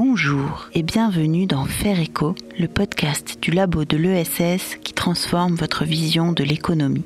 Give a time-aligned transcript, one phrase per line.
[0.00, 5.84] Bonjour et bienvenue dans Faire Écho, le podcast du labo de l'ESS qui transforme votre
[5.84, 7.04] vision de l'économie.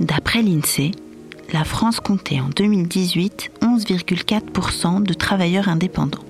[0.00, 0.92] D'après l'INSEE,
[1.52, 6.24] la France comptait en 2018 11,4% de travailleurs indépendants.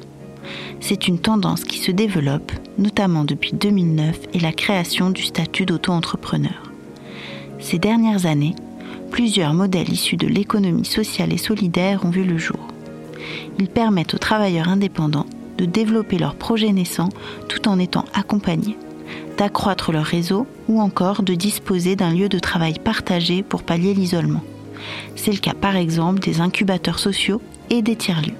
[0.80, 6.72] C'est une tendance qui se développe, notamment depuis 2009 et la création du statut d'auto-entrepreneur.
[7.60, 8.56] Ces dernières années,
[9.12, 12.66] plusieurs modèles issus de l'économie sociale et solidaire ont vu le jour.
[13.60, 15.26] Ils permettent aux travailleurs indépendants
[15.58, 17.10] de développer leurs projets naissants
[17.48, 18.76] tout en étant accompagnés,
[19.38, 24.42] d'accroître leur réseau ou encore de disposer d'un lieu de travail partagé pour pallier l'isolement.
[25.16, 28.34] C'est le cas par exemple des incubateurs sociaux et des tiers-lieux.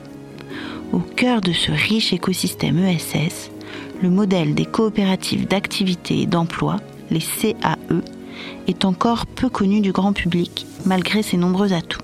[0.93, 3.51] Au cœur de ce riche écosystème ESS,
[4.03, 6.77] le modèle des coopératives d'activité et d'emploi,
[7.11, 8.03] les CAE,
[8.67, 12.03] est encore peu connu du grand public malgré ses nombreux atouts.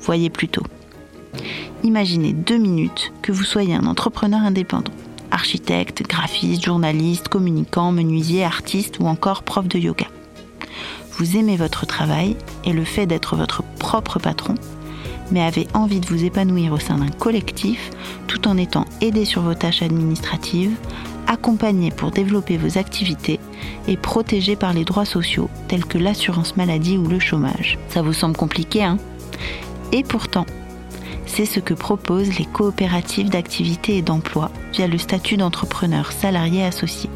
[0.00, 0.62] Voyez plutôt.
[1.86, 4.90] Imaginez deux minutes que vous soyez un entrepreneur indépendant,
[5.30, 10.06] architecte, graphiste, journaliste, communicant, menuisier, artiste ou encore prof de yoga.
[11.12, 14.56] Vous aimez votre travail et le fait d'être votre propre patron,
[15.30, 17.92] mais avez envie de vous épanouir au sein d'un collectif
[18.26, 20.74] tout en étant aidé sur vos tâches administratives,
[21.28, 23.38] accompagné pour développer vos activités
[23.86, 27.78] et protégé par les droits sociaux tels que l'assurance maladie ou le chômage.
[27.90, 28.98] Ça vous semble compliqué, hein?
[29.92, 30.46] Et pourtant,
[31.26, 37.10] c'est ce que proposent les coopératives d'activité et d'emploi via le statut d'entrepreneur salarié associé,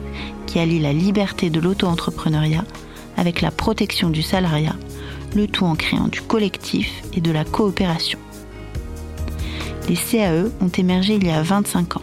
[0.46, 2.64] qui allie la liberté de l'auto-entrepreneuriat
[3.16, 4.76] avec la protection du salariat,
[5.34, 8.18] le tout en créant du collectif et de la coopération.
[9.88, 12.02] Les CAE ont émergé il y a 25 ans.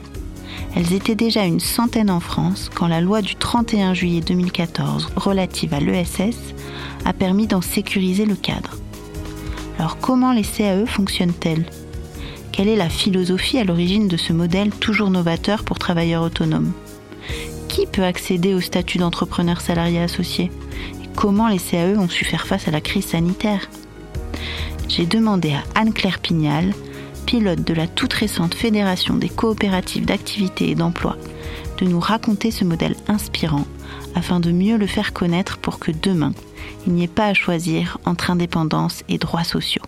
[0.75, 5.73] Elles étaient déjà une centaine en France quand la loi du 31 juillet 2014 relative
[5.73, 6.37] à l'ESS
[7.05, 8.77] a permis d'en sécuriser le cadre.
[9.79, 11.65] Alors comment les CAE fonctionnent-elles?
[12.57, 16.71] Quelle est la philosophie à l'origine de ce modèle toujours novateur pour travailleurs autonomes?
[17.67, 20.49] Qui peut accéder au statut d'entrepreneur salarié associé?
[21.15, 23.69] Comment les CAE ont su faire face à la crise sanitaire?
[24.89, 26.73] J'ai demandé à Anne-Claire Pignal,
[27.27, 31.15] pilote de la toute récente Fédération des coopératives d'activité et d'emploi,
[31.77, 33.67] de nous raconter ce modèle inspirant
[34.15, 36.33] afin de mieux le faire connaître pour que demain,
[36.87, 39.83] il n'y ait pas à choisir entre indépendance et droits sociaux.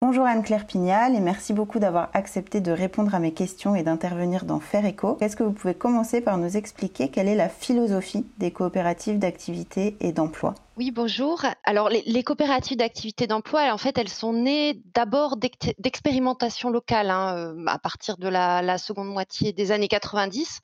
[0.00, 4.44] Bonjour Anne-Claire Pignal et merci beaucoup d'avoir accepté de répondre à mes questions et d'intervenir
[4.44, 5.18] dans Faire Écho.
[5.20, 9.96] Est-ce que vous pouvez commencer par nous expliquer quelle est la philosophie des coopératives d'activité
[9.98, 10.54] et d'emploi?
[10.76, 11.44] Oui, bonjour.
[11.64, 17.64] Alors, les, coopératives d'activité d'emploi, en fait, elles sont nées d'abord d'expérimentation locale hein, euh,
[17.66, 20.60] à partir de la, seconde moitié des années 90.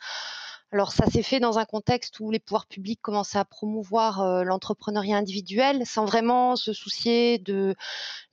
[0.73, 4.43] Alors ça s'est fait dans un contexte où les pouvoirs publics commençaient à promouvoir euh,
[4.43, 7.77] l'entrepreneuriat individuel sans vraiment se soucier de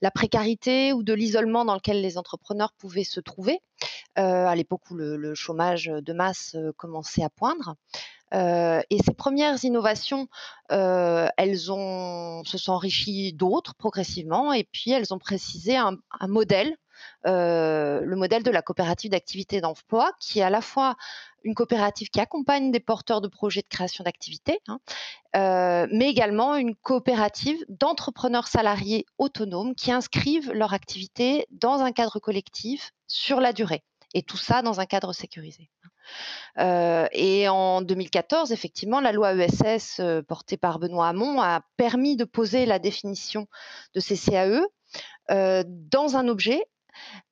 [0.00, 3.60] la précarité ou de l'isolement dans lequel les entrepreneurs pouvaient se trouver,
[4.18, 7.76] euh, à l'époque où le, chômage de masse euh, commençait à poindre.
[8.32, 10.26] et ces premières innovations,
[10.70, 16.76] elles se sont enrichies d'autres progressivement, et puis elles ont précisé un, modèle,
[17.24, 20.96] le modèle de la coopérative d'activité d'emploi, qui est à la fois
[21.44, 24.80] une coopérative qui accompagne des porteurs de projets de création d'activités, hein,
[25.36, 32.18] euh, mais également une coopérative d'entrepreneurs salariés autonomes qui inscrivent leur activité dans un cadre
[32.18, 33.82] collectif sur la durée.
[34.14, 35.70] Et tout ça dans un cadre sécurisé.
[36.58, 42.16] Euh, et en 2014, effectivement, la loi ESS euh, portée par Benoît Hamon a permis
[42.16, 43.46] de poser la définition
[43.94, 44.66] de ces CAE
[45.28, 46.62] dans un objet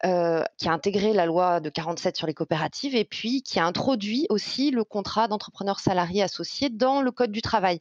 [0.02, 4.26] qui a intégré la loi de 47 sur les coopératives et puis qui a introduit
[4.30, 7.80] aussi le contrat d'entrepreneur salarié associé dans le Code du travail.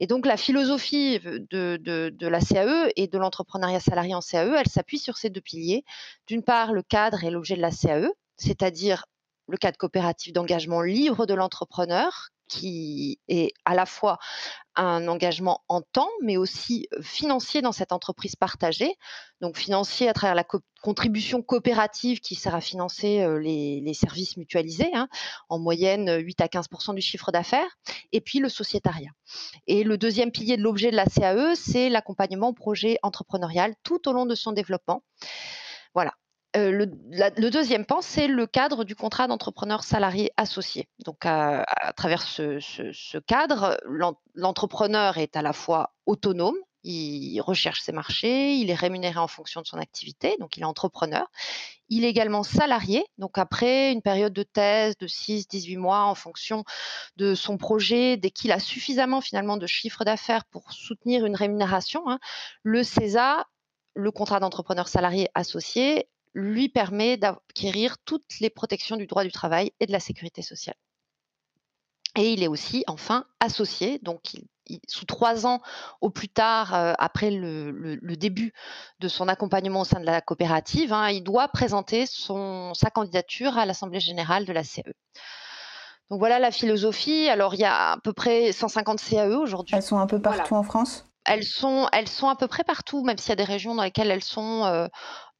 [0.00, 4.68] Et donc la philosophie de, de la CAE et de l'entrepreneuriat salarié en CAE, elle
[4.68, 5.84] s'appuie sur ces deux piliers.
[6.26, 9.04] D'une part, le cadre et l'objet de la CAE, c'est-à-dire
[9.46, 14.18] le cadre coopératif d'engagement libre de l'entrepreneur qui est à la fois
[14.76, 18.92] un engagement en temps, mais aussi financier dans cette entreprise partagée.
[19.40, 20.44] Donc financier à travers la
[20.82, 25.08] contribution coopérative qui sert à financer les, services mutualisés, hein,
[25.48, 27.78] en moyenne 8 à 15% du chiffre d'affaires,
[28.12, 29.10] et puis le sociétariat.
[29.66, 34.08] Et le deuxième pilier de l'objet de la CAE, c'est l'accompagnement au projet entrepreneurial tout
[34.08, 35.02] au long de son développement.
[35.94, 36.14] Voilà,
[36.54, 40.88] le, deuxième pan, c'est le cadre du contrat d'entrepreneur salarié associé.
[41.04, 41.64] Donc, à,
[41.96, 43.78] travers ce, cadre,
[44.34, 49.60] l'entrepreneur est à la fois autonome, il recherche ses marchés, il est rémunéré en fonction
[49.60, 51.30] de son activité, donc il est entrepreneur.
[51.88, 56.64] Il est également salarié, donc après une période de thèse de 6-18 mois en fonction
[57.16, 62.08] de son projet, dès qu'il a suffisamment finalement de chiffre d'affaires pour soutenir une rémunération,
[62.08, 62.18] hein,
[62.62, 63.46] le CESA,
[63.94, 69.72] le contrat d'entrepreneur salarié associé, lui permet d'acquérir toutes les protections du droit du travail
[69.80, 70.76] et de la sécurité sociale.
[72.16, 74.20] Et il est aussi, enfin, associé, donc
[74.88, 75.60] sous trois ans
[76.00, 78.52] au plus tard, euh, après le, début
[79.00, 83.58] de son accompagnement au sein de la coopérative, hein, il doit présenter son, sa candidature
[83.58, 84.82] à l'Assemblée générale de la CE.
[86.10, 87.28] Donc voilà la philosophie.
[87.28, 89.76] Alors il y a à peu près 150 CAE aujourd'hui.
[89.76, 91.06] Elles sont un peu partout en France?
[91.24, 93.82] Elles sont, elles sont à peu près partout, même s'il y a des régions dans
[93.82, 94.88] lesquelles elles sont euh,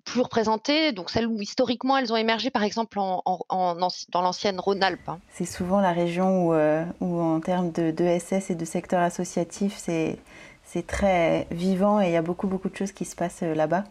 [0.04, 0.92] plus représentées.
[0.92, 5.08] Donc celles où historiquement elles ont émergé, par exemple dans l'ancienne Rhône-Alpes.
[5.08, 5.18] Hein.
[5.32, 10.86] C'est souvent la région où, euh, en termes de, SS et de secteur associatif, c'est
[10.86, 13.84] très vivant et il y a beaucoup beaucoup de choses qui se passent euh, là-bas.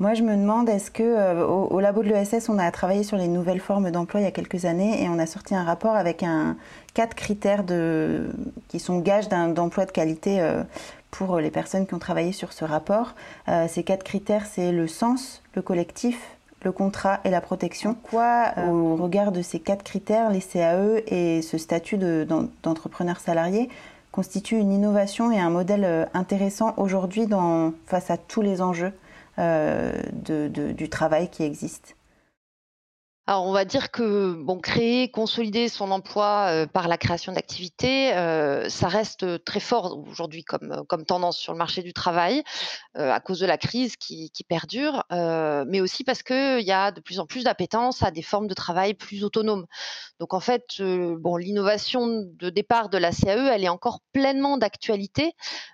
[0.00, 3.16] Moi, je me demande, est-ce que euh, au, labo de l'ESS, on a travaillé sur
[3.16, 5.94] les nouvelles formes d'emploi il y a quelques années et on a sorti un rapport
[5.94, 6.56] avec un
[6.94, 8.28] quatre critères de,
[8.66, 10.64] qui sont gages d'emploi de qualité euh,
[11.12, 13.14] pour les personnes qui ont travaillé sur ce rapport.
[13.48, 16.18] Euh, ces quatre critères, c'est le sens, le collectif,
[16.64, 17.94] le contrat et la protection.
[17.94, 23.68] Quoi, au regard de ces quatre critères, les CAE et ce statut d'entrepreneur salarié
[24.10, 27.28] constituent une innovation et un modèle intéressant aujourd'hui
[27.86, 28.92] face à tous les enjeux
[29.38, 31.96] euh, du travail qui existe
[33.26, 34.34] alors on va dire que
[34.64, 40.42] créer, consolider son emploi euh, par la création d'activités, euh, ça reste très fort aujourd'hui
[40.42, 42.42] comme, comme tendance sur le marché du travail
[42.96, 47.00] euh, à cause de la crise qui, perdure, mais aussi parce qu'il y a de
[47.00, 49.64] plus en plus d'appétence à des formes de travail plus autonomes.
[50.20, 55.32] Donc en fait, bon, l'innovation de départ de la CAE, elle est encore pleinement d'actualité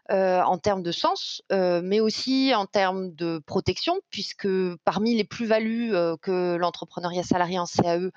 [0.09, 4.49] en termes de sens, mais aussi en termes de protection, puisque
[4.85, 5.93] parmi les plus-values
[6.23, 8.11] que l'entrepreneuriat salariés en CAE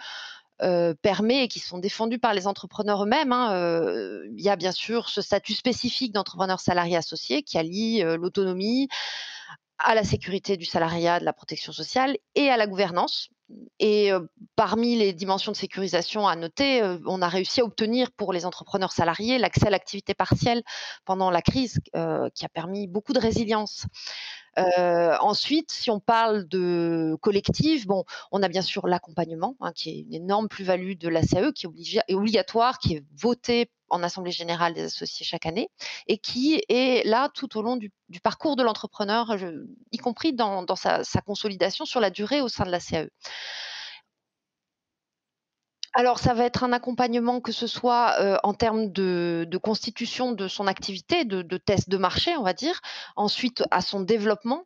[0.61, 3.31] euh, permet et qui sont défendus par les entrepreneurs eux-mêmes.
[3.31, 8.03] Hein, euh, il y a bien sûr ce statut spécifique d'entrepreneur salarié associé qui allie
[8.03, 8.87] euh, l'autonomie
[9.79, 13.29] à la sécurité du salariat, de la protection sociale et à la gouvernance.
[13.79, 14.11] Et
[14.55, 18.91] parmi les dimensions de sécurisation à noter, on a réussi à obtenir pour les entrepreneurs
[18.91, 20.63] salariés l'accès à l'activité partielle
[21.05, 23.85] pendant la crise, qui a permis beaucoup de résilience.
[24.57, 29.99] ensuite, si on parle de collectif, bon, on a bien sûr l'accompagnement, hein, qui est
[30.01, 34.83] une énorme plus-value de l'ACE, qui est, obligatoire, qui est voté en assemblée générale des
[34.85, 35.69] associés chaque année
[36.07, 37.91] et qui est là tout au long du,
[38.21, 39.35] parcours de l'entrepreneur,
[39.91, 43.09] y compris dans, sa, consolidation sur la durée au sein de la CAE.
[45.95, 50.47] Alors, ça va être un accompagnement, que ce soit euh, en termes de, constitution de
[50.47, 52.81] son activité, de, test de marché, on va dire,
[53.15, 54.63] ensuite à son développement,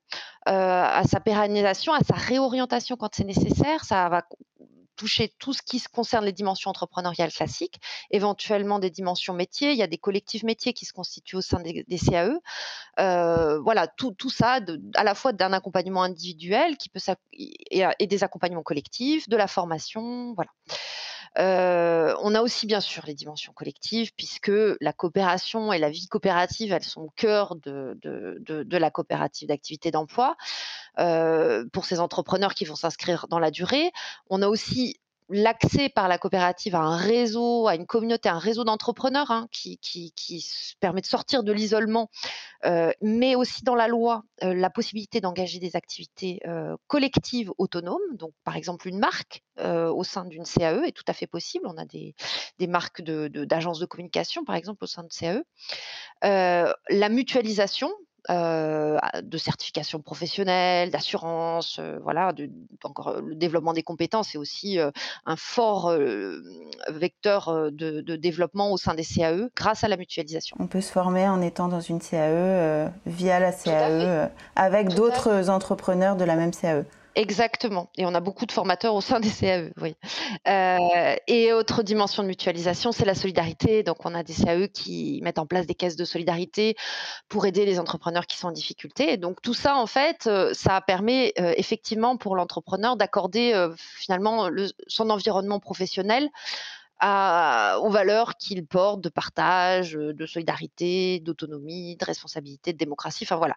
[0.48, 3.84] euh, à sa pérennisation, à sa réorientation quand c'est nécessaire.
[3.84, 4.24] Ça va
[4.98, 7.80] toucher tout ce qui concerne les dimensions entrepreneuriales classiques,
[8.12, 9.72] éventuellement des dimensions métiers.
[9.72, 12.34] Il y a des collectifs métiers qui se constituent au sein des, CAE.
[13.00, 14.60] Euh, voilà, tout, ça,
[14.96, 17.00] à la fois d'un accompagnement individuel qui peut
[17.34, 20.52] et, et, des accompagnements collectifs, de la formation, voilà.
[21.38, 24.52] On a aussi bien sûr les dimensions collectives, puisque
[24.82, 30.36] la coopération et la vie coopérative, elles sont au cœur de, la coopérative d'activité d'emploi.
[30.96, 33.92] Pour ces entrepreneurs qui vont s'inscrire dans la durée.
[34.30, 35.00] On a aussi
[35.30, 39.48] l'accès par la coopérative à un réseau, à une communauté, à un réseau d'entrepreneurs hein,
[39.52, 39.80] qui,
[40.80, 42.10] permet de sortir de l'isolement,
[42.66, 47.98] euh, mais aussi dans la loi euh, la possibilité d'engager des activités euh, collectives autonomes.
[48.14, 51.66] Donc, par exemple, une marque au sein d'une CAE est tout à fait possible.
[51.68, 52.14] On a des,
[52.68, 55.44] marques d'agences de, de communication, par exemple, au sein de CAE.
[56.22, 57.92] la mutualisation,
[58.30, 62.34] euh, de certification professionnelle, d'assurance, euh, voilà,
[62.84, 64.92] encore le développement des compétences est aussi euh,
[65.26, 65.96] un fort
[66.90, 70.58] vecteur de, développement au sein des CAE grâce à la mutualisation.
[70.60, 76.16] On peut se former en étant dans une CAE via la CAE avec d'autres entrepreneurs
[76.16, 76.84] de la même CAE.
[77.18, 77.90] Exactement.
[77.98, 79.96] Et on a beaucoup de formateurs au sein des CAE, oui.
[80.48, 83.82] Euh, et autre dimension de mutualisation, c'est la solidarité.
[83.82, 86.76] Donc, on a des CAE qui mettent en place des caisses de solidarité
[87.28, 89.18] pour aider les entrepreneurs qui sont en difficulté.
[89.18, 94.50] donc, tout ça, en fait, euh, ça permet euh, effectivement pour l'entrepreneur d'accorder finalement
[94.86, 96.30] son environnement professionnel
[97.02, 103.26] aux valeurs qu'il porte de partage, de solidarité, d'autonomie, de responsabilité, de démocratie.
[103.30, 103.56] Enfin voilà.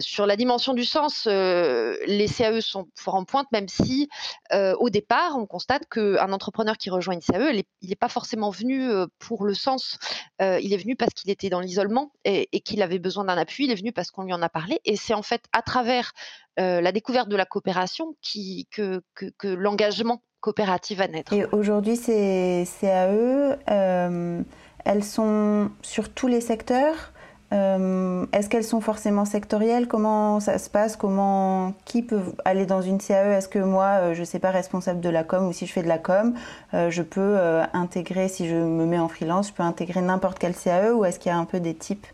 [0.00, 4.08] Sur la dimension du sens, les CAE sont fort en pointe, même si
[4.52, 8.88] au départ, on constate qu'un entrepreneur qui rejoint une CAE, il n'est pas forcément venu
[9.18, 9.98] pour le sens.
[10.40, 13.64] il est venu parce qu'il était dans l'isolement et, qu'il avait besoin d'un appui.
[13.64, 14.80] Il est venu parce qu'on lui en a parlé.
[14.84, 16.12] Et c'est en fait à travers
[16.56, 19.02] la découverte de la coopération que
[19.42, 21.32] l'engagement coopérative à naître.
[21.32, 24.42] Et aujourd'hui, ces CAE, euh,
[24.84, 27.12] elles sont sur tous les secteurs.
[27.54, 29.88] Euh, est-ce qu'elles sont forcément sectorielles?
[29.88, 30.96] Comment ça se passe?
[30.96, 34.50] Comment qui peut aller dans une CAE Est-ce que moi, euh, je ne sais pas
[34.50, 36.34] responsable de la com ou si je fais de la com,
[36.74, 37.38] je peux
[37.72, 41.18] intégrer si je me mets en freelance, je peux intégrer n'importe quelle CAE ou est-ce
[41.18, 42.06] qu'il y a un peu des types?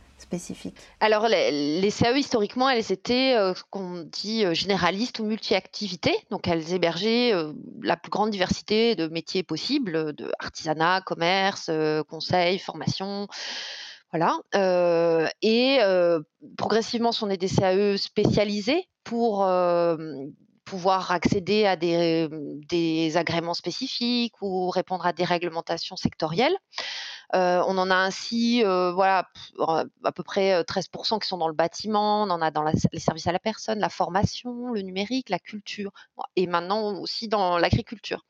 [1.00, 7.32] Alors les, CAE historiquement, elles étaient ce qu'on dit généralistes ou multi-activités, donc elles hébergeaient
[7.82, 11.70] la plus grande diversité de métiers possibles, de artisanat, commerce,
[12.08, 13.28] conseil, formation.
[14.12, 14.40] Voilà.
[15.42, 15.78] et
[16.56, 19.46] progressivement, sont des CAE spécialisés pour
[20.70, 26.56] pouvoir accéder à des, agréments spécifiques ou répondre à des réglementations sectorielles.
[27.32, 29.28] On en a ainsi, voilà,
[30.04, 33.26] à peu près 13% qui sont dans le bâtiment, on en a dans les services
[33.26, 35.92] à la personne, la formation, le numérique, la culture,
[36.36, 38.24] et maintenant aussi dans l'agriculture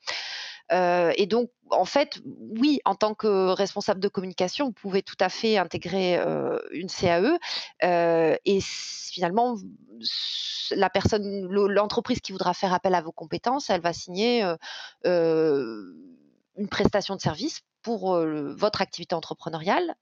[0.71, 5.29] et donc, en fait, oui, en tant que responsable de communication, vous pouvez tout à
[5.29, 6.17] fait intégrer
[6.71, 7.37] une CAE.
[7.81, 9.57] et finalement,
[10.71, 14.43] la personne, l'entreprise qui voudra faire appel à vos compétences, elle va signer
[15.03, 19.95] une prestation de service pour votre activité entrepreneuriale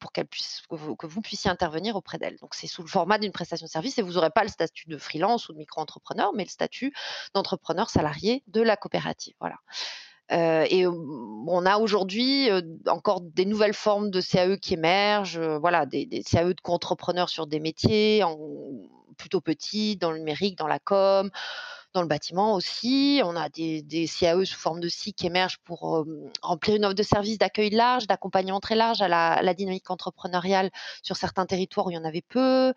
[0.00, 2.36] pour qu'elle puisse, que vous, puissiez intervenir auprès d'elle.
[2.38, 4.88] Donc c'est sous le format d'une prestation de service et vous n'aurez pas le statut
[4.88, 6.94] de freelance ou de micro-entrepreneur, mais le statut
[7.34, 9.34] d'entrepreneur salarié de la coopérative.
[9.40, 9.56] Voilà.
[10.30, 12.50] Et on a aujourd'hui
[12.86, 17.60] encore des nouvelles formes de CAE qui émergent, voilà, des, CAE de co-entrepreneurs sur des
[17.60, 18.22] métiers
[19.16, 21.30] plutôt petits, dans le numérique, dans la com,
[21.94, 23.20] dans le bâtiment aussi.
[23.24, 26.04] On a des, CAE sous forme de SIC qui émergent pour
[26.42, 30.70] remplir une offre de service d'accueil large, d'accompagnement très large à la, dynamique entrepreneuriale
[31.02, 32.72] sur certains territoires où il y en avait peu.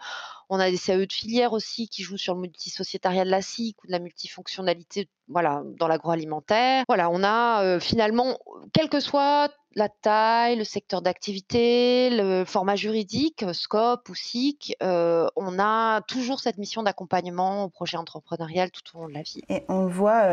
[0.50, 3.84] On a des CAE de filière aussi qui jouent sur le multisociétariat de la SIC
[3.84, 6.84] ou de la multifonctionnalité voilà, dans l'agroalimentaire.
[6.88, 8.38] Voilà, on a finalement,
[8.74, 14.76] quel que soit la taille, le secteur d'activité, le format juridique, euh, SCOP ou SIC,
[14.82, 19.42] on a toujours cette mission d'accompagnement au projet entrepreneurial tout au long de la vie.
[19.48, 20.24] Et on le voit,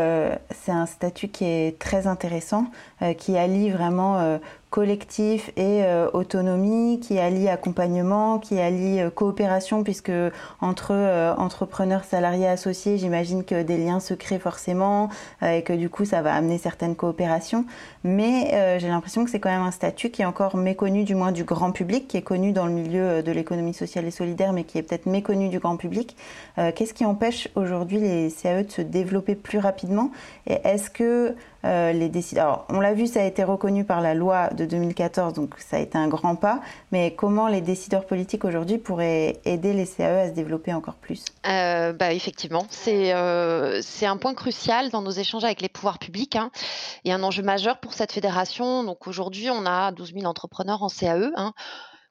[0.51, 2.67] c'est un statut qui est très intéressant,
[3.19, 4.41] qui allie vraiment
[4.71, 10.13] collectif et euh, autonomie, qui allie accompagnement, qui allie euh, coopération, puisque
[10.61, 15.09] entre euh, entrepreneurs, salariés, associés, j'imagine que des liens se créent forcément
[15.43, 17.65] et que du coup ça va amener certaines coopérations.
[18.05, 21.33] Mais j'ai l'impression que c'est quand même un statut qui est encore méconnu, du moins
[21.33, 24.65] du grand public, qui est connu dans le milieu de l'économie sociale et solidaire, mais
[24.65, 26.17] qui est peut-être méconnu du grand public.
[26.57, 30.11] Qu'est-ce qui empêche aujourd'hui les CAE de se développer plus rapidement?
[30.47, 31.35] Et est-ce que
[31.65, 32.65] euh, les décideurs.
[32.69, 35.81] on l'a vu, ça a été reconnu par la loi de 2014, donc ça a
[35.81, 36.61] été un grand pas.
[36.93, 41.25] Mais comment les décideurs politiques aujourd'hui pourraient aider les CAE à se développer encore plus?
[41.47, 46.37] Euh, bah, Effectivement, euh, c'est un point crucial dans nos échanges avec les pouvoirs publics
[46.37, 46.51] hein,
[47.05, 48.85] et un enjeu majeur pour cette fédération.
[48.85, 51.55] Donc aujourd'hui, on a 12 000 entrepreneurs en CAE, hein,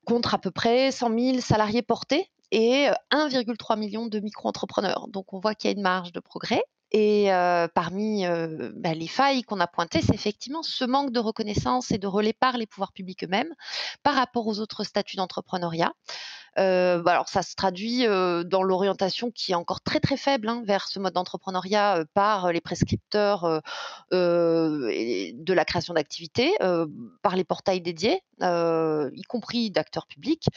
[0.05, 5.07] contre à peu près 100 000 salariés portés et 1,3 million de micro-entrepreneurs.
[5.07, 6.63] Donc on voit qu'il y a une marge de progrès.
[6.91, 7.29] Et
[7.73, 8.25] parmi
[8.75, 12.33] bah, les failles qu'on a pointées, c'est effectivement ce manque de reconnaissance et de relais
[12.33, 13.53] par les pouvoirs publics eux-mêmes
[14.03, 15.93] par rapport aux autres statuts d'entrepreneuriat.
[16.55, 20.87] Bah, alors ça se traduit dans l'orientation qui est encore très très faible hein, vers
[20.87, 23.61] ce mode d'entrepreneuriat par les prescripteurs
[24.11, 26.53] de la création d'activités,
[27.21, 30.47] par les portails dédiés, y compris d'acteurs publics.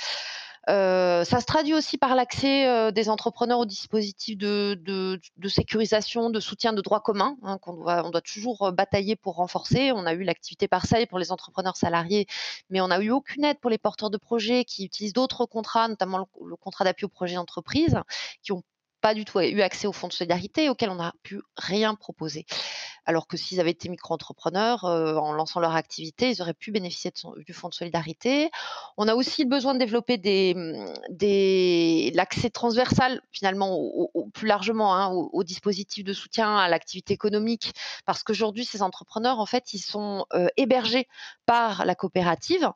[0.68, 6.38] Euh, ça se traduit aussi par l'accès euh, des entrepreneurs aux dispositifs de, sécurisation, de
[6.38, 9.90] soutien de droit commun, hein, qu'on doit, on doit toujours euh, batailler pour renforcer.
[9.92, 12.26] On a eu l'activité partielle pour les entrepreneurs salariés,
[12.68, 15.88] mais on n'a eu aucune aide pour les porteurs de projets qui utilisent d'autres contrats,
[15.88, 17.96] notamment le, le contrat d'appui au projet d'entreprise,
[18.42, 18.62] qui ont
[19.00, 22.46] pas du tout eu accès au fonds de solidarité auquel on n'a pu rien proposer.
[23.06, 27.12] Alors que s'ils avaient été micro-entrepreneurs, euh, en lançant leur activité, ils auraient pu bénéficier
[27.44, 28.50] du fonds de solidarité.
[28.96, 33.90] On a aussi besoin de développer mmh, l'accès transversal, finalement,
[34.34, 37.72] plus largement, hein, aux, dispositifs de soutien à l'activité économique,
[38.04, 41.08] parce qu'aujourd'hui, ces entrepreneurs, en fait, ils sont euh, hébergés
[41.46, 42.70] par la coopérative,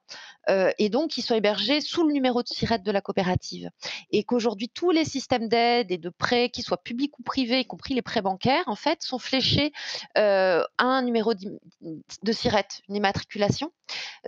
[0.49, 3.71] euh, et donc ils sont hébergés sous le numéro de SIRET de la coopérative.
[4.11, 7.64] Et qu'aujourd'hui, tous les systèmes d'aide et de prêts, qu'ils soient publics ou privés, y
[7.66, 9.73] compris les prêts bancaires, en fait, sont fléchés
[10.18, 13.73] euh, à un numéro de SIRET, une immatriculation.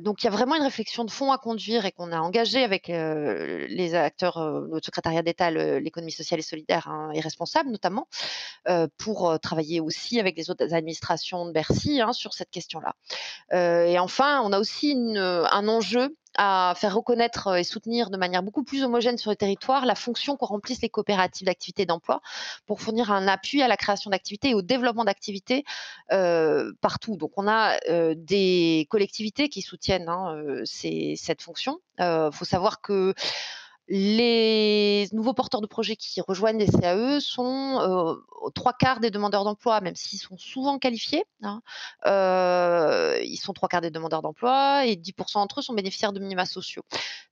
[0.00, 2.62] Donc, il y a vraiment une réflexion de fond à conduire et qu'on a engagé
[2.62, 7.70] avec euh, les acteurs, euh, notre secrétariat d'État, l'économie sociale et solidaire hein, et responsable
[7.70, 8.08] notamment,
[8.98, 12.94] pour travailler aussi avec les autres administrations de Bercy hein, sur cette question-là.
[13.52, 18.64] et enfin, on a aussi un enjeu à faire reconnaître et soutenir de manière beaucoup
[18.64, 22.20] plus homogène sur le territoire la fonction qu'ont remplissent les coopératives d'activité d'emploi
[22.66, 25.64] pour fournir un appui à la création d'activités et au développement d'activités
[26.80, 27.16] partout.
[27.16, 27.78] Donc on a
[28.14, 31.78] des collectivités qui soutiennent hein, cette fonction.
[31.98, 33.14] Il faut savoir que
[33.88, 38.14] les nouveaux porteurs de projets qui rejoignent les CAE sont euh,
[38.54, 41.24] trois quarts des demandeurs d'emploi, même s'ils sont souvent qualifiés.
[41.42, 41.62] Hein.
[42.04, 46.18] Euh, ils sont trois quarts des demandeurs d'emploi et 10% d'entre eux sont bénéficiaires de
[46.18, 46.82] minima sociaux.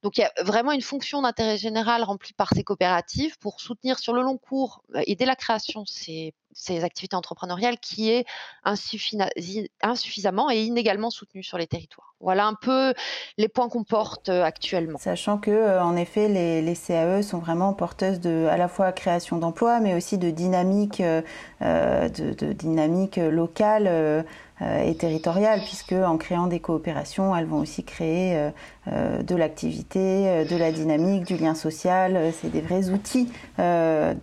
[0.02, 3.98] Donc il y a vraiment une fonction d'intérêt général remplie par ces coopératives pour soutenir
[3.98, 8.24] sur le long cours et dès la création ces ces activités entrepreneuriales qui est
[8.64, 12.14] insuffisamment et inégalement soutenue sur les territoires.
[12.20, 12.94] Voilà un peu
[13.36, 14.98] les points qu'on porte euh, actuellement.
[14.98, 19.36] Sachant que, euh, en effet, les, CAE sont vraiment porteuses de à la fois création
[19.36, 24.24] d'emplois, mais aussi de dynamique, euh, de, dynamique locale.
[24.60, 28.50] Et territoriale, puisque en créant des coopérations, elles vont aussi créer
[28.86, 32.32] de l'activité, de la dynamique, du lien social.
[32.40, 34.14] C'est des vrais outils de,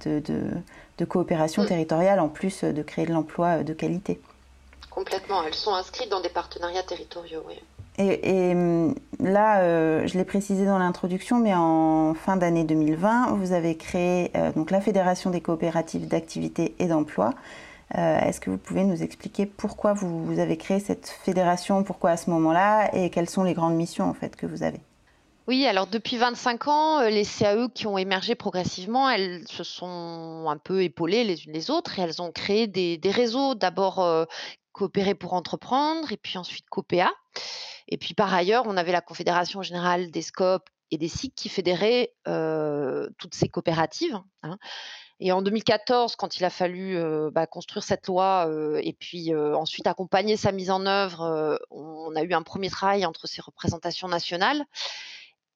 [1.01, 1.67] de coopération mm.
[1.67, 4.21] territoriale en plus de créer de l'emploi euh, de qualité.
[4.89, 7.55] Complètement, elles sont inscrites dans des partenariats territoriaux, oui.
[7.97, 13.51] Et, mm, là, euh, je l'ai précisé dans l'introduction, mais en fin d'année 2020, vous
[13.51, 17.31] avez créé euh, donc la Fédération des coopératives d'activité et d'emploi.
[17.93, 22.29] Est-ce que vous pouvez nous expliquer pourquoi vous, avez créé cette fédération, pourquoi à ce
[22.29, 24.79] moment-là, et quelles sont les grandes missions en fait que vous avez?
[25.47, 30.45] Oui, alors depuis 25 ans, euh, les CAE qui ont émergé progressivement, elles se sont
[30.47, 34.25] un peu épaulées les unes les autres et elles ont créé des, réseaux, d'abord euh,
[34.71, 37.11] coopérer pour entreprendre et puis ensuite COPEA.
[37.87, 41.49] Et puis par ailleurs, on avait la Confédération générale des SCOP et des SIC qui
[41.49, 44.19] fédéraient euh, toutes ces coopératives.
[44.43, 44.57] Hein.
[45.23, 46.97] Et en 2014, quand il a fallu
[47.31, 48.49] bah, construire cette loi
[48.81, 53.27] et puis ensuite accompagner sa mise en œuvre, on a eu un premier travail entre
[53.27, 54.65] ces représentations nationales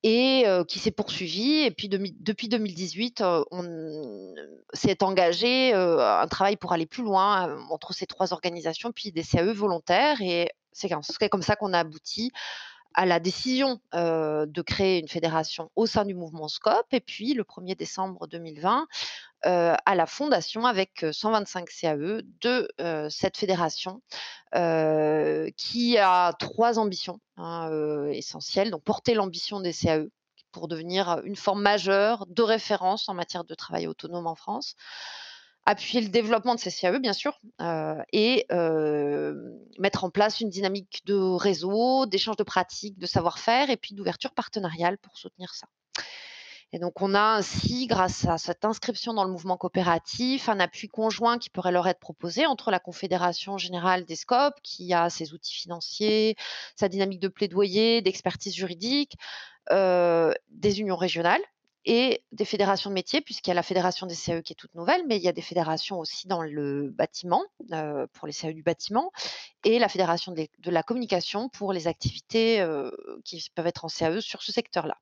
[0.03, 1.63] et qui s'est poursuivi.
[1.63, 4.35] Et puis depuis 2018, on
[4.73, 9.51] s'est engagé un travail pour aller plus loin entre ces trois organisations, puis des CAE
[9.51, 10.21] volontaires.
[10.21, 10.89] Et c'est
[11.29, 12.31] comme ça qu'on a abouti
[12.93, 16.85] à la décision de créer une fédération au sein du mouvement SCOP.
[16.91, 18.87] Et puis le 1er décembre 2020,
[19.45, 22.67] à la fondation avec 125 CAE de
[23.09, 24.01] cette fédération
[25.57, 27.69] qui a trois ambitions hein,
[28.11, 28.71] essentielles.
[28.71, 30.07] Donc porter l'ambition des CAE
[30.51, 34.75] pour devenir une forme majeure de référence en matière de travail autonome en France
[35.65, 37.39] appuyer le développement de ces CAE, bien sûr,
[38.13, 38.45] et
[39.79, 44.31] mettre en place une dynamique de réseau, d'échange de pratiques, de savoir-faire, et puis d'ouverture
[44.31, 45.67] partenariale pour soutenir ça.
[46.75, 50.89] Et donc, on a ainsi, grâce à cette inscription dans le mouvement coopératif, un appui
[50.89, 55.33] conjoint qui pourrait leur être proposé entre la Confédération générale des SCOP, qui a ses
[55.33, 56.35] outils financiers,
[56.75, 59.15] sa dynamique de plaidoyer, d'expertise juridique,
[59.71, 61.39] euh, des unions régionales
[61.85, 64.75] et des fédérations de métiers, puisqu'il y a la fédération des CAE qui est toute
[64.75, 68.51] nouvelle, mais il y a des fédérations aussi dans le bâtiment, euh, pour les CAE
[68.51, 69.13] du bâtiment,
[69.63, 72.91] et la fédération de la communication pour les activités euh,
[73.23, 74.97] qui peuvent être en CAE sur ce secteur-là.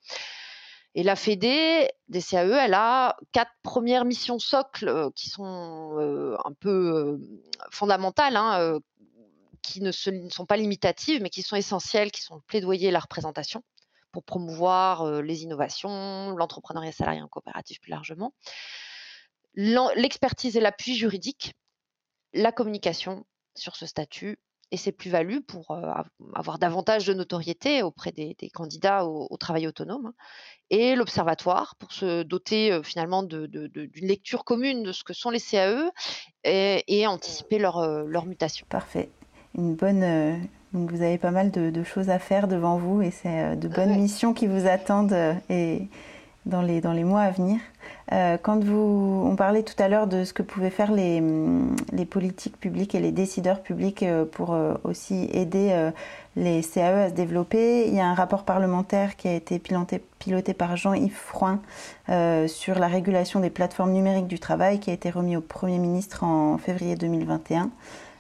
[0.96, 6.38] Et la Fédé des CAE, elle a quatre premières missions socles euh, qui sont euh,
[6.46, 7.18] un peu euh,
[7.72, 8.80] fondamentales, hein,
[9.64, 13.00] qui ne, sont pas limitatives, mais qui sont essentielles, qui sont le plaidoyer et la
[13.00, 13.64] représentation
[14.12, 18.36] pour promouvoir les innovations, l'entrepreneuriat salarié en coopérative plus largement,
[19.56, 21.56] l'expertise et l'appui juridique,
[22.34, 23.26] la communication
[23.56, 24.38] sur ce statut
[24.72, 25.78] et ses plus-values pour
[26.36, 30.14] avoir davantage de notoriété auprès des, candidats au, travail autonome, hein,
[30.70, 33.70] et l'observatoire pour se doter finalement d'une
[34.02, 35.92] lecture commune de ce que sont les CAE
[36.44, 38.66] et, anticiper leur, leur, mutation.
[38.70, 39.10] Parfait.
[39.56, 43.68] Une bonne, vous avez pas mal de, choses à faire devant vous et c'est de
[43.68, 45.88] bonnes missions qui vous attendent et
[46.46, 47.60] dans les, dans les mois à venir.
[48.12, 51.76] Euh, quand vous, on parlait tout à l'heure de ce que pouvaient faire les, mm,
[51.94, 55.92] les politiques publiques et les décideurs publics euh, pour euh, aussi aider
[56.36, 60.04] les CAE à se développer, il y a un rapport parlementaire qui a été piloté,
[60.20, 61.62] piloté par Jean-Yves Froin
[62.48, 66.24] sur la régulation des plateformes numériques du travail qui a été remis au Premier ministre
[66.24, 67.70] en février 2021.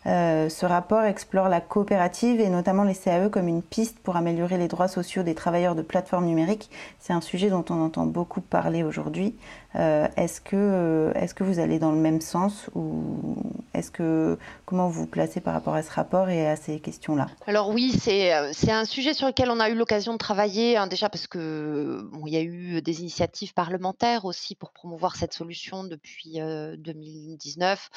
[0.06, 4.58] Euh, ce rapport explore la coopérative et notamment les CAE comme une piste pour améliorer
[4.58, 6.70] les droits sociaux des travailleurs de plateformes numériques.
[7.00, 9.36] C'est un sujet dont on entend beaucoup parler aujourd'hui.
[9.76, 13.38] Euh, est-ce que, euh, est que vous allez dans le même sens ou
[13.74, 17.28] est-ce que comment vous vous placez par rapport à ce rapport et à ces questions-là?
[17.48, 21.10] Alors oui, c'est un sujet sur lequel on a eu l'occasion de travailler hein, déjà
[21.10, 27.90] parce que y a eu des initiatives parlementaires aussi pour promouvoir cette solution depuis 2019.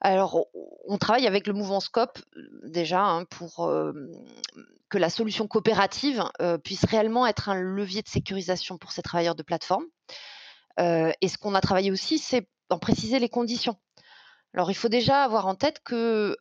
[0.00, 0.46] Alors,
[0.86, 2.18] on travaille avec le mouvement Scope
[2.64, 3.72] déjà hein, pour
[4.88, 6.22] que la solution coopérative
[6.62, 9.86] puisse réellement être un levier de sécurisation pour ces travailleurs de plateforme.
[10.78, 13.76] et ce qu'on a travaillé aussi, c'est en préciser les conditions.
[14.56, 16.34] Alors, il faut déjà avoir en tête que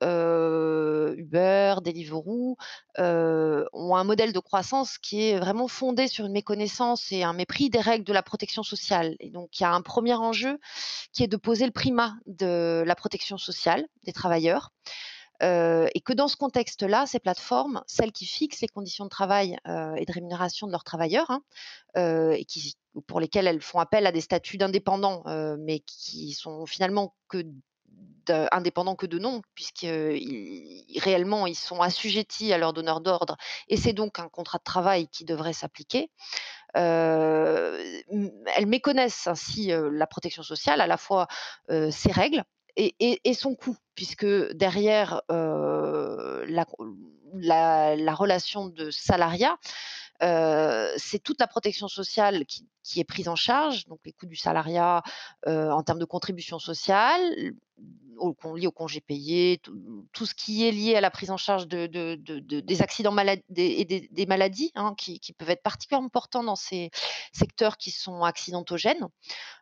[1.17, 2.55] Uber, Deliveroo
[2.97, 7.69] ont un modèle de croissance qui est vraiment fondé sur une méconnaissance et un mépris
[7.69, 9.17] des règles de la protection sociale.
[9.19, 10.59] Et donc, il y a un premier enjeu
[11.11, 14.71] qui est de poser le primat de la protection sociale des travailleurs.
[15.41, 20.05] et que dans ce contexte-là, ces plateformes, celles qui fixent les conditions de travail et
[20.05, 21.41] de rémunération de leurs travailleurs, hein,
[23.07, 25.23] pour lesquelles elles font appel à des statuts d'indépendants,
[25.59, 27.43] mais qui sont finalement que
[28.51, 29.87] indépendants que de nom, puisque
[30.99, 35.07] réellement ils sont assujettis à leur donneur d'ordre, et c'est donc un contrat de travail
[35.07, 36.09] qui devrait s'appliquer.
[36.73, 38.03] elles
[38.65, 41.27] méconnaissent ainsi la protection sociale, à la fois
[41.69, 42.43] ses règles
[42.77, 46.65] et, son coût, puisque derrière la,
[48.13, 49.57] relation de salariat,
[50.21, 55.03] c'est toute la protection sociale qui, est prise en charge, donc les coûts du salariat
[55.45, 57.53] en termes de contribution sociale,
[58.17, 59.61] au, lié au congé payé,
[60.13, 64.25] tout, ce qui est lié à la prise en charge de, des accidents et des,
[64.25, 66.91] maladies hein, qui, peuvent être particulièrement importants dans ces
[67.31, 69.07] secteurs qui sont accidentogènes,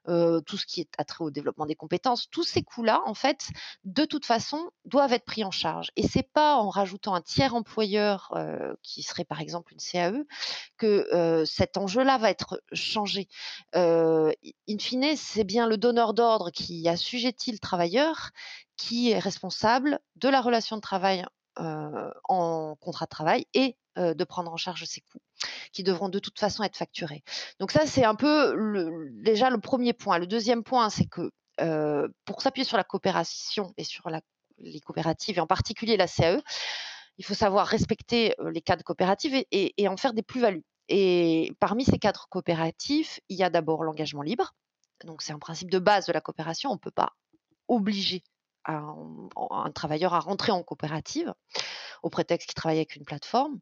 [0.05, 3.49] tout ce qui est attrait au développement des compétences, tous ces coûts-là, en fait,
[3.85, 5.91] de toute façon, doivent être pris en charge.
[5.95, 8.33] Et c'est pas en rajoutant un tiers employeur,
[8.81, 10.23] qui serait par exemple une CAE,
[10.77, 13.27] que cet enjeu-là va être changé.
[13.73, 14.31] in
[14.79, 18.31] fine, c'est bien le donneur d'ordre qui assujettit le travailleur
[18.75, 21.25] qui est responsable de la relation de travail
[21.57, 25.21] en contrat de travail et de prendre en charge ses coûts,
[25.71, 27.23] qui devront de toute façon être facturés.
[27.59, 28.55] Donc ça, c'est un peu
[29.11, 30.17] déjà le premier point.
[30.17, 31.31] Le deuxième point, c'est que
[32.25, 34.09] pour s'appuyer sur la coopération et sur
[34.57, 36.41] les coopératives, et en particulier la CAE,
[37.17, 40.63] il faut savoir respecter les cadres coopératifs et, en faire des plus-values.
[40.89, 44.53] Et parmi ces cadres coopératifs, il y a d'abord l'engagement libre.
[45.05, 46.71] Donc c'est un principe de base de la coopération.
[46.71, 47.13] On ne peut pas
[47.67, 48.23] obliger
[48.65, 49.29] un,
[49.73, 51.33] travailleur à rentrer en coopérative
[52.01, 53.59] au prétexte qu'il travaille avec une plateforme.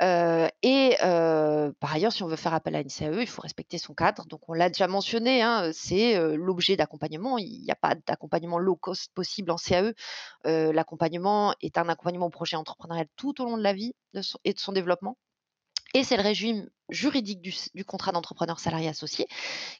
[0.00, 3.94] Et par ailleurs, si on veut faire appel à une CAE, il faut respecter son
[3.94, 4.24] cadre.
[4.26, 7.38] Donc, on l'a déjà mentionné, hein, c'est l'objet d'accompagnement.
[7.38, 9.92] Il n'y a pas d'accompagnement low cost possible en CAE.
[10.44, 13.94] L'accompagnement est un accompagnement au projet entrepreneurial tout au long de la vie
[14.44, 15.16] et de son développement.
[15.92, 19.26] Et c'est le régime juridique du, contrat d'entrepreneur salarié associé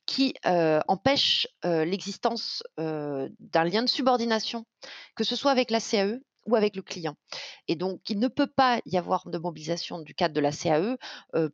[0.06, 4.66] qui empêche l'existence d'un lien de subordination,
[5.14, 7.16] que ce soit avec la CAE ou avec le client.
[7.68, 10.96] Et donc, il ne peut pas y avoir de mobilisation du cadre de la CAE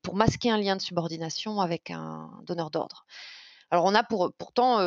[0.03, 3.07] pour masquer un lien de subordination avec un donneur d'ordre.
[3.71, 4.79] Alors, on a pour, pourtant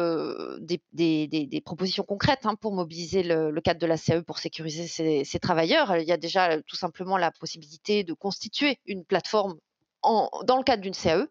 [0.60, 5.98] des, propositions concrètes hein, pour mobiliser le, cadre de la CAE pour sécuriser ces, travailleurs.
[5.98, 9.58] Il y a déjà tout simplement la possibilité de constituer une plateforme
[10.02, 11.28] dans le cadre d'une CAE,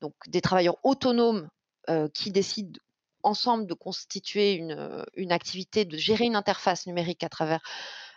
[0.00, 1.48] donc des travailleurs autonomes
[2.14, 2.78] qui décident
[3.24, 7.62] ensemble de constituer une, une, activité, de gérer une interface numérique à travers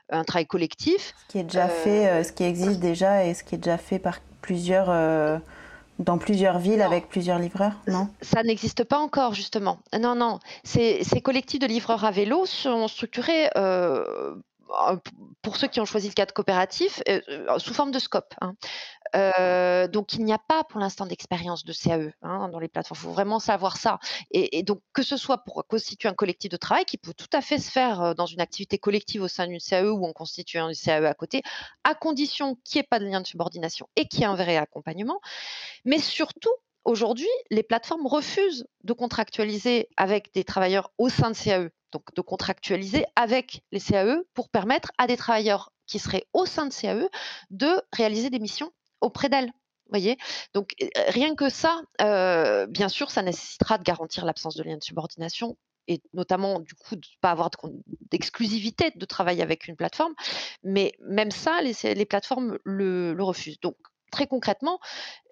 [0.10, 1.14] un travail collectif.
[1.28, 4.00] Ce qui est déjà fait, ce qui existe déjà et ce qui est déjà fait
[4.00, 4.90] par plusieurs
[6.00, 8.10] dans plusieurs villes avec plusieurs livreurs Non?
[8.22, 9.80] Ça n'existe pas encore, justement.
[10.00, 10.40] Non, non.
[10.64, 14.36] Ces, collectifs de livreurs à vélo sont structurés euh,
[15.42, 18.34] pour ceux qui ont choisi le cadre coopératif euh, euh, sous forme de scope.
[18.42, 18.56] Hein.
[19.88, 23.00] donc il n'y a pas pour l'instant d'expérience de CAE hein, dans les plateformes.
[23.00, 24.00] Il faut vraiment savoir ça.
[24.32, 27.42] Et, donc que ce soit pour constituer un collectif de travail qui peut tout à
[27.42, 30.76] fait se faire dans une activité collective au sein d'une CAE ou en constituant une
[30.76, 31.44] CAE à côté,
[31.84, 34.36] à condition qu'il n'y ait pas de lien de subordination et qu'il y ait un
[34.36, 35.20] vrai accompagnement.
[35.86, 36.54] Mais surtout,
[36.86, 42.22] aujourd'hui, les plateformes refusent de contractualiser avec des travailleurs au sein de CAE donc de
[42.22, 47.08] contractualiser avec les CAE pour permettre à des travailleurs qui seraient au sein de CAE
[47.52, 49.52] de réaliser des missions auprès d'elles.
[49.90, 50.18] Voyez
[50.54, 50.76] Donc
[51.08, 51.82] rien que ça,
[52.68, 56.96] bien sûr, ça nécessitera de garantir l'absence de lien de subordination et notamment du coup
[56.96, 57.50] de ne pas avoir
[58.12, 60.16] d'exclusivité de, travail avec une plateforme.
[60.64, 63.60] Mais même ça, les, plateformes le, le, refusent.
[63.62, 63.78] Donc
[64.16, 64.80] très concrètement,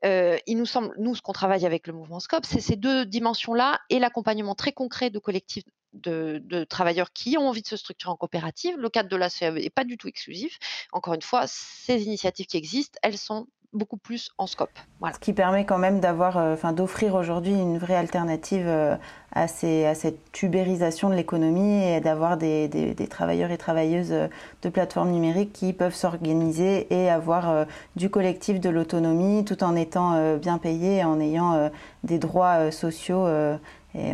[0.04, 3.80] il nous semble, nous, ce qu'on travaille avec le mouvement Scope, c'est ces deux dimensions-là
[3.90, 8.18] et l'accompagnement très concret de collectifs de, travailleurs qui ont envie de se structurer en
[8.18, 8.76] coopérative.
[8.78, 10.58] Le cadre de la CAE n'est pas du tout exclusif.
[10.92, 14.72] Encore une fois, ces initiatives qui existent, elles sont beaucoup plus en scope.
[15.14, 18.96] Ce qui permet quand même d'avoir, euh, enfin, d'offrir aujourd'hui une vraie alternative euh,
[19.34, 24.28] à, cette tubérisation de l'économie et d'avoir des, travailleurs et travailleuses euh,
[24.62, 30.38] de plateformes numériques qui peuvent s'organiser et avoir du collectif, de l'autonomie, tout en étant
[30.38, 31.70] bien payés, en ayant
[32.04, 33.26] des droits sociaux
[33.96, 34.14] et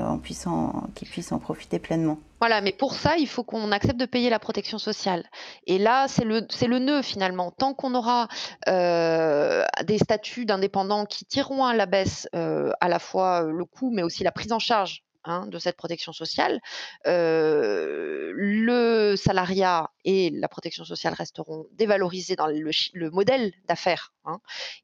[0.96, 2.20] qu'ils puissent en profiter pleinement.
[2.40, 5.26] Voilà, mais pour ça, il faut qu'on accepte de payer la protection sociale.
[5.68, 7.52] Et là, c'est le, c'est le nœud finalement.
[7.52, 8.28] Tant qu'on aura
[8.68, 13.92] euh, des statuts d'indépendants qui tireront à la baisse euh, à la fois le coût,
[13.94, 16.62] mais aussi la prise en charge Hein, de cette protection sociale.
[17.06, 24.12] le salariat et la protection sociale resteront dévalorisés dans le, modèle d'affaires.
[24.26, 24.40] Hein,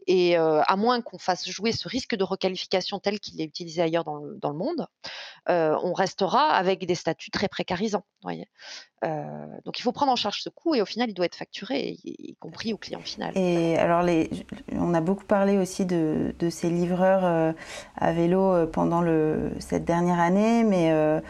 [0.06, 4.04] et à moins qu'on fasse jouer ce risque de requalification tel qu'il est utilisé ailleurs
[4.04, 4.86] dans le, monde,
[5.48, 8.06] on restera avec des statuts très précarisants.
[8.22, 8.48] Voyez
[9.66, 11.96] donc il faut prendre en charge ce coût et au final il doit être facturé,
[12.04, 13.38] y, compris au client final.
[13.38, 14.04] Et alors
[14.72, 17.54] on a beaucoup parlé aussi de, ces livreurs
[17.96, 19.04] à vélo pendant
[19.60, 21.22] cette dernière année, mais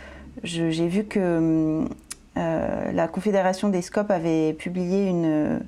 [0.43, 1.87] j'ai vu que
[2.35, 5.61] la Confédération des SCOP avait publié une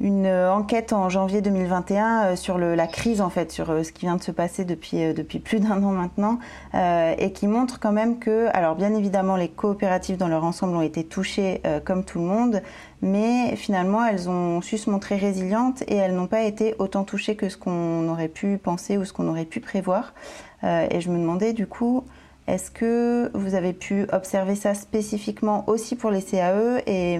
[0.00, 4.02] une enquête en janvier 2021 euh, sur la crise en fait, sur euh, ce qui
[4.02, 6.38] vient de se passer depuis, euh, depuis plus d'un an maintenant,
[6.74, 10.82] et qui montre quand même que, alors bien évidemment, les coopératives dans leur ensemble ont
[10.82, 12.62] été touchées comme tout le monde,
[13.00, 17.36] mais finalement elles ont su se montrer résilientes et elles n'ont pas été autant touchées
[17.36, 20.12] que ce qu'on aurait pu penser ou ce qu'on aurait pu prévoir.
[20.62, 22.04] et je me demandais du coup,
[22.46, 27.18] est-ce que vous avez pu observer ça spécifiquement aussi pour les CAE et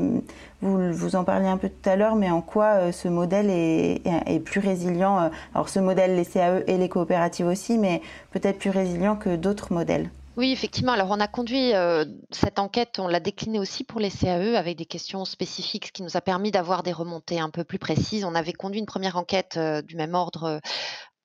[0.62, 3.50] vous, vous en parliez un peu tout à l'heure, mais en quoi euh, ce modèle
[3.50, 8.00] est, est, plus résilient euh, Alors ce modèle, les CAE et les coopératives aussi, mais
[8.30, 10.10] peut-être plus résilient que d'autres modèles?
[10.36, 10.92] Oui, effectivement.
[10.92, 14.76] Alors, on a conduit euh, cette enquête, on l'a déclinée aussi pour les CAE avec
[14.76, 18.24] des questions spécifiques, ce qui nous a permis d'avoir des remontées un peu plus précises.
[18.24, 20.60] On avait conduit une première enquête du même ordre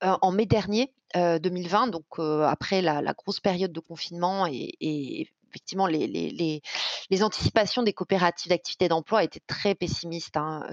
[0.02, 7.24] en mai dernier 2020, donc après la, grosse période de confinement et, effectivement, les, les,
[7.24, 10.38] anticipations des coopératives d'activité d'emploi étaient très pessimistes.
[10.38, 10.64] Hein,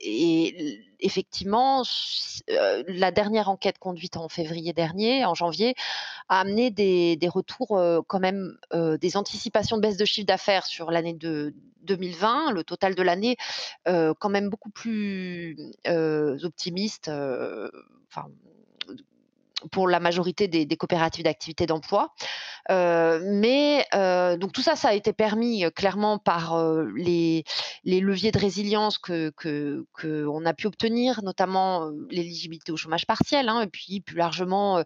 [0.00, 1.82] et effectivement,
[2.48, 5.74] la dernière enquête conduite en février dernier, en janvier,
[6.28, 11.14] a amené des, retours quand même, des anticipations de baisse de chiffre d'affaires sur l'année
[11.14, 13.36] de 2020, le total de l'année,
[13.84, 17.10] quand même beaucoup plus optimiste.
[18.12, 18.28] Enfin,
[19.70, 22.14] pour la majorité des, coopératives d'activité d'emploi.
[22.70, 26.56] Euh, mais euh, donc tout ça, ça a été permis euh, clairement par
[26.94, 27.44] les,
[27.84, 33.66] leviers de résilience que qu'on a pu obtenir, notamment l'éligibilité au chômage partiel, hein, et
[33.66, 34.82] puis plus largement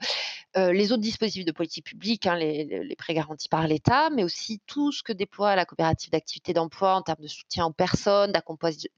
[0.56, 4.92] les autres dispositifs de politique publique, hein, les, prêts garantis par l'État, mais aussi tout
[4.92, 8.32] ce que déploie la coopérative d'activité d'emploi en termes de soutien aux personnes,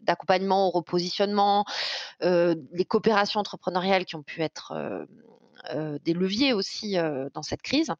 [0.01, 1.65] d'accompagnement au repositionnement,
[2.21, 5.07] les coopérations entrepreneuriales qui ont pu être
[6.05, 7.93] des leviers aussi euh, dans cette crise,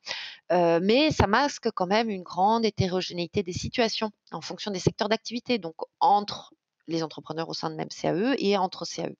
[0.53, 5.09] euh, mais ça masque quand même une grande hétérogénéité des situations en fonction des secteurs
[5.09, 6.53] d'activité, donc entre
[6.89, 9.15] les entrepreneurs au sein de même CAE et entre CAE.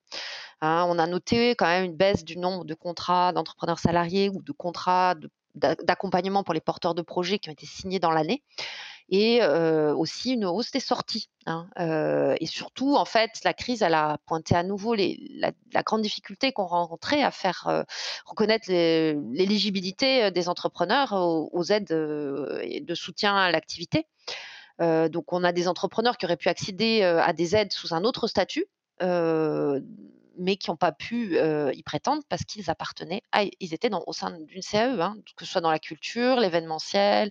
[0.61, 4.41] Hein, on a noté quand même une baisse du nombre de contrats d'entrepreneurs salariés ou
[4.41, 5.15] de contrats
[5.55, 8.43] d'accompagnement pour les porteurs de projets qui ont été signés dans l'année
[9.09, 11.29] et aussi une hausse des sorties.
[11.45, 11.67] Hein,
[12.39, 17.23] et surtout, en fait, la crise, a pointé à nouveau la, grande difficulté qu'on rencontrait
[17.23, 17.85] à faire
[18.25, 24.07] reconnaître l'éligibilité des entrepreneurs aux, aides de soutien à l'activité.
[24.79, 28.27] donc, on a des entrepreneurs qui auraient pu accéder à des aides sous un autre
[28.27, 28.65] statut,
[30.37, 34.13] mais qui n'ont pas pu y prétendre parce qu'ils appartenaient à, ils étaient dans, au
[34.13, 37.29] sein d'une CAE, hein, que ce soit dans la culture, l'événementiel,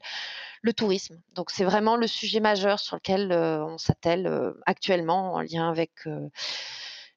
[0.63, 1.21] le tourisme.
[1.35, 4.31] Donc c'est vraiment le sujet majeur sur lequel on s'attelle
[4.67, 5.91] actuellement en lien avec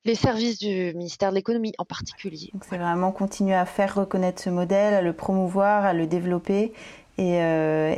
[0.06, 2.50] les services du ministère de l'économie en particulier.
[2.54, 6.74] Donc c'est vraiment continuer à faire reconnaître ce modèle, à le promouvoir, à le développer
[7.18, 7.34] et,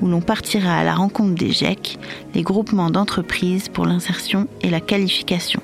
[0.00, 1.98] où l'on partira à la rencontre des GEC,
[2.34, 5.60] les groupements d'entreprises pour l'insertion et la qualification.